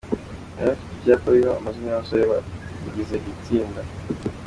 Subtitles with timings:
[0.55, 2.23] Bari bafite ibyapa biriho amazina y'abasore
[2.81, 3.81] bagize iri tsinda.